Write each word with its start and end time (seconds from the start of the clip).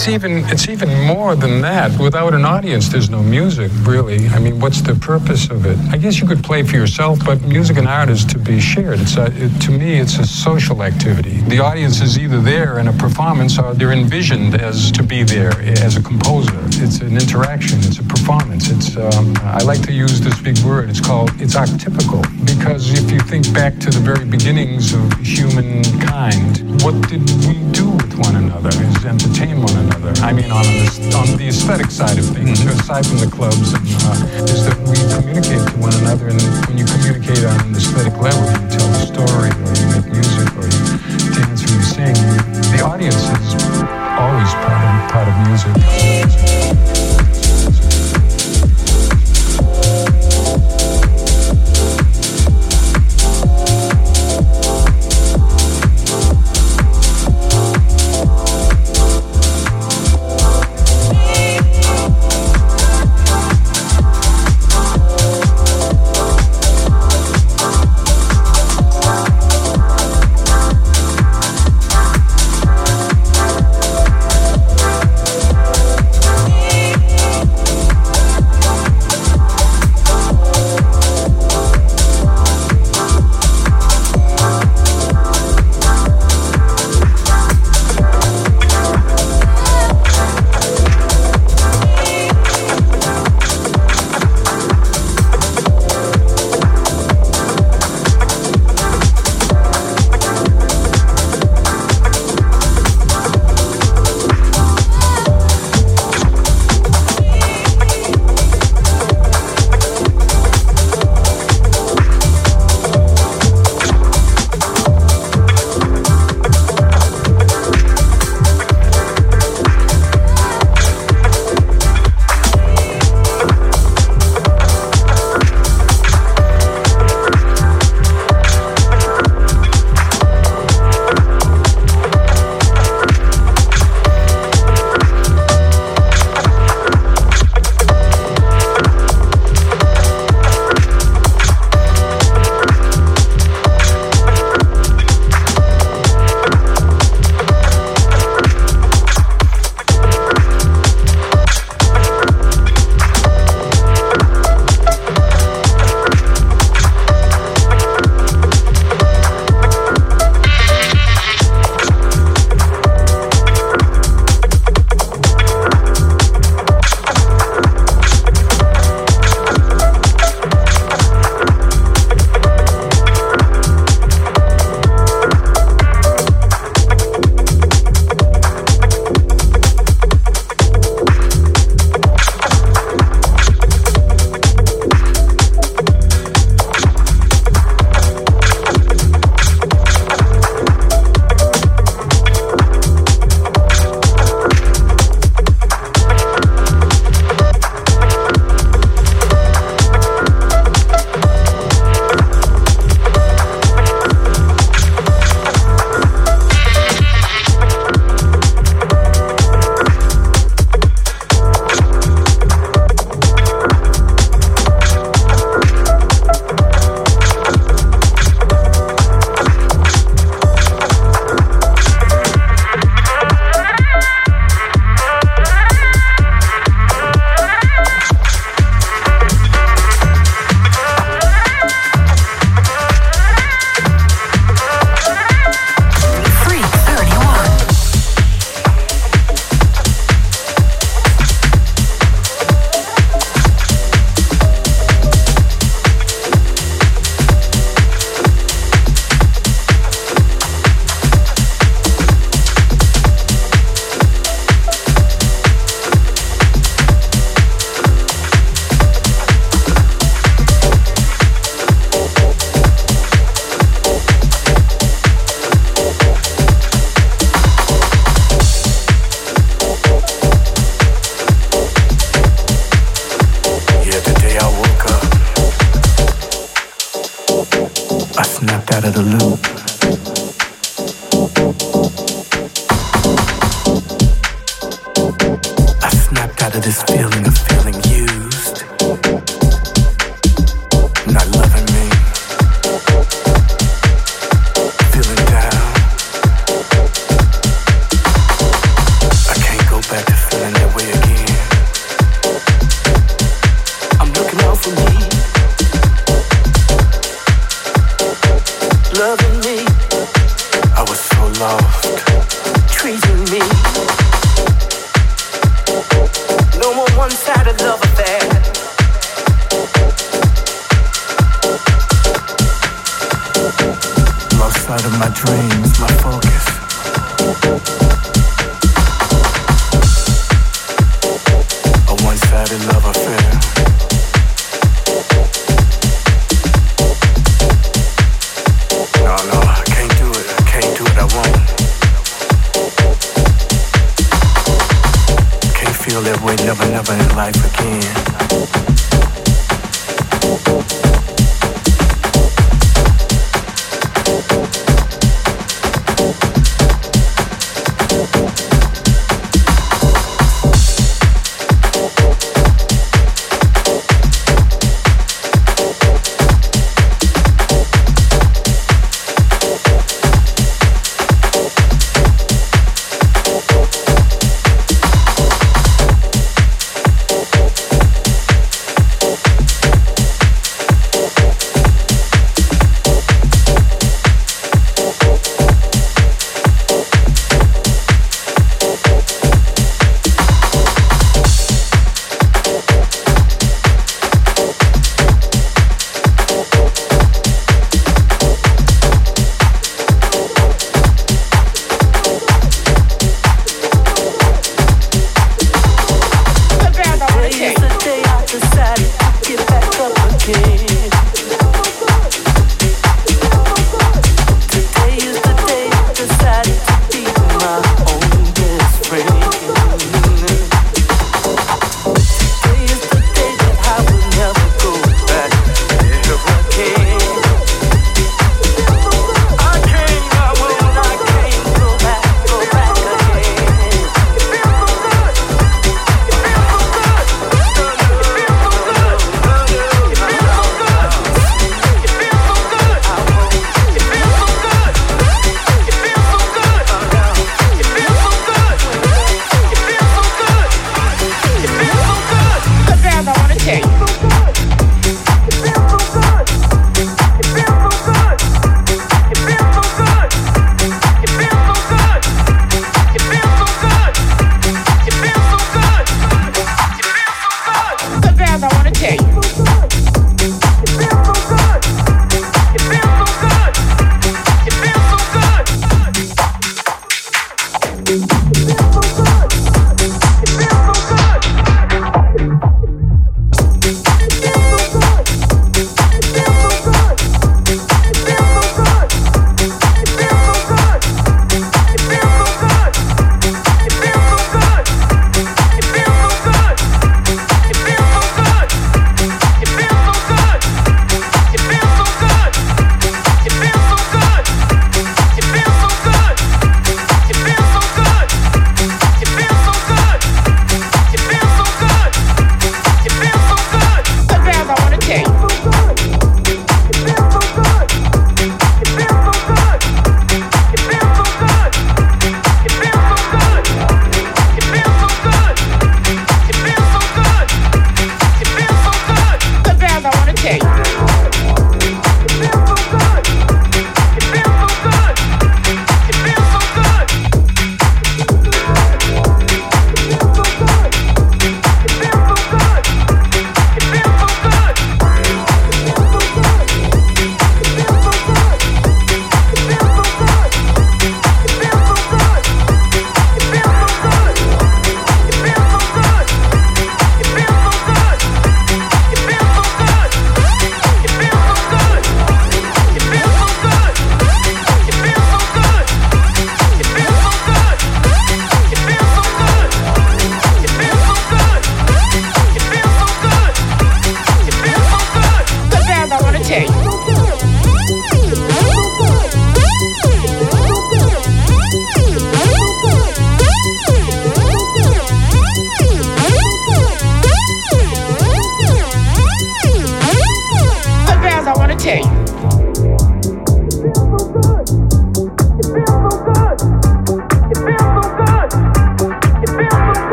it's 0.00 0.08
even 0.08 0.44
it's 0.46 0.66
even 0.66 0.88
more 1.06 1.36
than 1.36 1.60
that. 1.60 2.00
Without 2.00 2.32
an 2.32 2.46
audience, 2.46 2.88
there's 2.88 3.10
no 3.10 3.22
music, 3.22 3.70
really. 3.82 4.28
I 4.28 4.38
mean, 4.38 4.58
what's 4.58 4.80
the 4.80 4.94
purpose 4.94 5.50
of 5.50 5.66
it? 5.66 5.78
I 5.92 5.98
guess 5.98 6.20
you 6.20 6.26
could 6.26 6.42
play 6.42 6.62
for 6.62 6.76
yourself, 6.76 7.18
but 7.22 7.42
music 7.42 7.76
and 7.76 7.86
art 7.86 8.08
is 8.08 8.24
to 8.32 8.38
be 8.38 8.60
shared. 8.60 8.98
It's 9.00 9.18
a, 9.18 9.26
it, 9.26 9.50
to 9.60 9.70
me, 9.70 10.00
it's 10.00 10.16
a 10.16 10.26
social 10.26 10.82
activity. 10.82 11.42
The 11.52 11.58
audience 11.58 12.00
is 12.00 12.18
either 12.18 12.40
there 12.40 12.78
in 12.78 12.88
a 12.88 12.94
performance 12.94 13.58
or 13.58 13.74
they're 13.74 13.92
envisioned 13.92 14.54
as 14.54 14.90
to 14.92 15.02
be 15.02 15.22
there 15.22 15.52
as 15.60 15.98
a 15.98 16.02
composer. 16.02 16.58
It's 16.82 17.00
an 17.00 17.18
interaction. 17.18 17.80
It's 17.80 17.98
a 17.98 18.04
performance. 18.04 18.70
It's 18.70 18.96
um, 18.96 19.34
I 19.42 19.62
like 19.64 19.82
to 19.82 19.92
use 19.92 20.18
this 20.18 20.40
big 20.40 20.56
word. 20.60 20.88
It's 20.88 21.00
called 21.00 21.30
it's 21.38 21.56
archetypical 21.56 22.22
because 22.46 22.90
if 22.90 23.10
you 23.10 23.20
think 23.20 23.52
back 23.52 23.78
to 23.80 23.90
the 23.90 24.00
very 24.00 24.24
beginnings 24.24 24.94
of 24.94 25.12
humankind, 25.20 26.82
what 26.82 26.96
did 27.10 27.20
we 27.44 27.60
do 27.72 27.90
with 27.90 28.14
one 28.18 28.36
another? 28.36 28.70
Entertain 29.00 29.62
one 29.62 29.74
another. 29.76 30.12
I 30.20 30.30
mean, 30.32 30.52
on 30.52 30.62
the, 30.62 31.16
on 31.16 31.36
the 31.38 31.48
aesthetic 31.48 31.90
side 31.90 32.18
of 32.18 32.26
things, 32.36 32.60
mm-hmm. 32.60 32.78
aside 32.78 33.06
from 33.08 33.18
the 33.18 33.32
clubs, 33.32 33.72
and, 33.72 33.82
uh, 34.06 34.44
is 34.44 34.68
that 34.68 34.76
we 34.84 35.00
communicate 35.08 35.64
to 35.66 35.76
one 35.80 35.96
another. 36.04 36.28
And 36.28 36.40
when 36.68 36.76
you 36.76 36.84
communicate 36.84 37.42
on 37.48 37.56
an 37.64 37.72
aesthetic 37.74 38.12
level, 38.20 38.44
you 38.44 38.68
tell 38.68 38.86
a 38.92 39.00
story, 39.08 39.50
or 39.50 39.72
you 39.72 39.86
make 39.88 40.06
music, 40.12 40.52
or 40.52 40.68
you 40.68 41.32
dance, 41.32 41.64
or 41.64 41.72
you 41.72 41.82
sing. 41.82 42.14
The 42.76 42.84
audience 42.84 43.24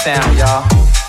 sound, 0.00 0.38
y'all. 0.38 0.99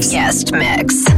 Guest 0.00 0.52
mix. 0.52 1.17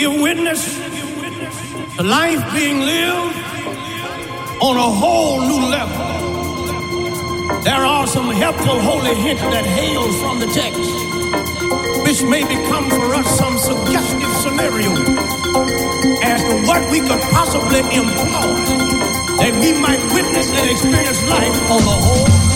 Give 0.00 0.22
witness 0.22 0.78
to 1.96 2.02
life 2.02 2.40
being 2.54 2.80
lived 2.80 3.36
on 4.62 4.74
a 4.78 4.90
whole 5.00 5.42
new 5.42 5.60
level. 5.68 7.60
There 7.60 7.84
are 7.84 8.06
some 8.06 8.30
helpful 8.30 8.80
holy 8.80 9.14
hints 9.14 9.42
that 9.42 9.66
hail 9.66 10.10
from 10.22 10.40
the 10.40 10.46
text, 10.56 10.88
which 12.06 12.22
may 12.22 12.44
become 12.48 12.88
for 12.88 13.14
us 13.14 13.28
some 13.38 13.58
suggestive 13.58 14.32
scenario 14.40 14.90
as 16.24 16.40
to 16.48 16.54
what 16.66 16.90
we 16.90 17.00
could 17.00 17.20
possibly 17.36 17.80
employ 17.80 18.56
that 19.36 19.52
we 19.60 19.78
might 19.84 20.00
witness 20.14 20.48
and 20.50 20.70
experience 20.70 21.20
life 21.28 21.56
on 21.70 21.82
the 21.84 21.96
whole 22.06 22.49